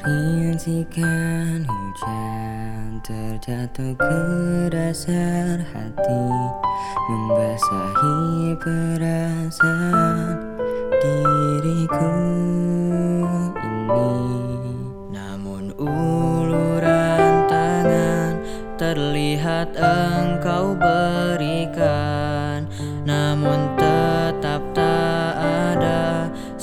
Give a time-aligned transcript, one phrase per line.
[0.00, 4.24] Rintikan hujan terjatuh ke
[4.72, 6.24] dasar hati
[7.12, 10.40] Membasahi perasaan
[10.96, 12.16] diriku
[13.60, 14.16] ini.
[15.12, 18.40] Namun uluran tangan
[18.80, 22.64] terlihat engkau berikan.
[23.04, 23.51] Namun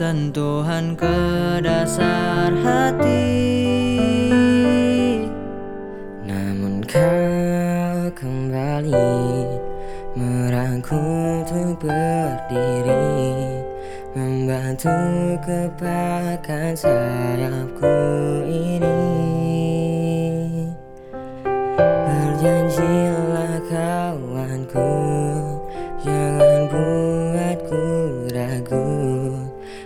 [0.00, 3.36] sentuhan ke dasar hati.
[6.24, 8.96] Namun kau kembali
[10.16, 13.60] merangkul untuk berdiri
[14.16, 18.00] Membantu kepakan sayapku
[18.48, 18.96] ini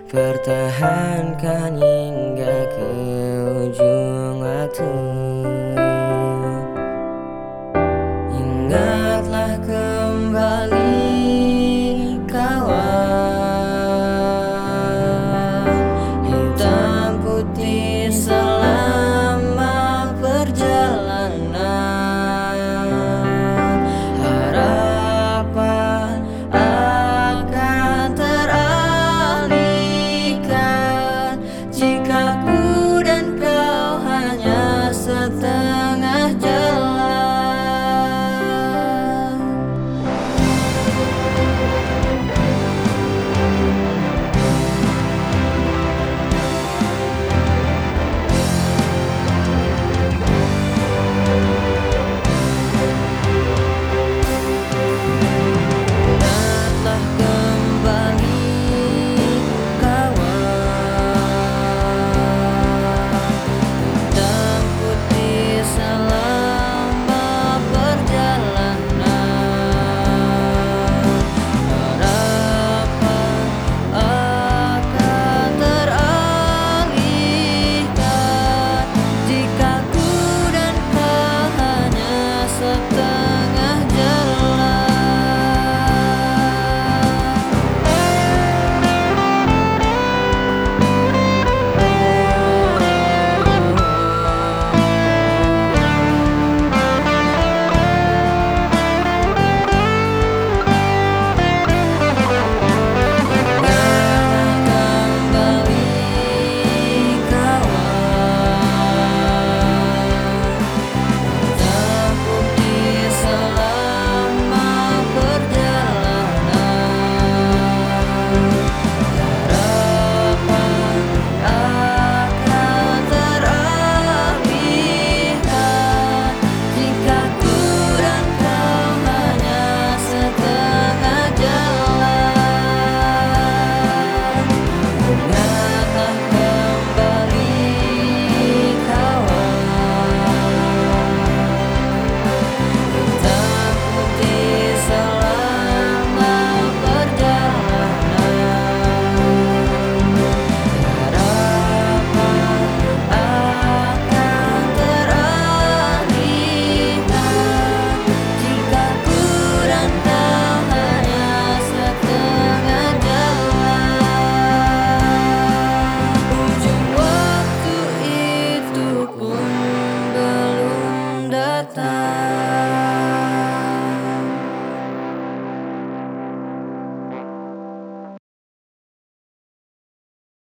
[0.05, 1.81] Pertahankan